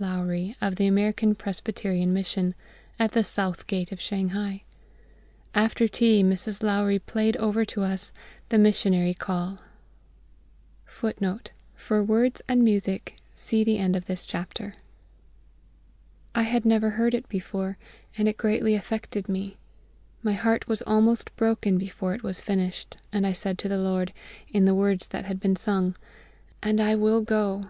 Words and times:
Lowrie, 0.00 0.56
of 0.58 0.76
the 0.76 0.86
American 0.86 1.34
Presbyterian 1.34 2.14
Mission, 2.14 2.54
at 2.98 3.10
the 3.12 3.22
South 3.22 3.66
Gate 3.66 3.92
of 3.92 4.00
Shanghai. 4.00 4.62
After 5.54 5.86
tea 5.86 6.22
Mrs. 6.22 6.62
Lowrie 6.62 6.98
played 6.98 7.36
over 7.36 7.66
to 7.66 7.82
us 7.84 8.10
"The 8.48 8.56
Missionary 8.58 9.12
Call." 9.12 9.58
I 11.02 11.52
had 16.42 16.64
never 16.66 16.90
heard 16.90 17.14
it 17.14 17.28
before, 17.28 17.78
and 18.16 18.28
it 18.28 18.36
greatly 18.38 18.74
affected 18.74 19.28
me. 19.28 19.56
My 20.22 20.32
heart 20.32 20.66
was 20.66 20.80
almost 20.86 21.36
broken 21.36 21.76
before 21.76 22.14
it 22.14 22.22
was 22.22 22.40
finished, 22.40 22.96
and 23.12 23.26
I 23.26 23.34
said 23.34 23.58
to 23.58 23.68
the 23.68 23.76
LORD, 23.78 24.14
in 24.54 24.64
the 24.64 24.74
words 24.74 25.08
that 25.08 25.26
had 25.26 25.38
been 25.38 25.54
sung 25.54 25.96
"And 26.62 26.80
I 26.80 26.94
will 26.94 27.20
go! 27.20 27.60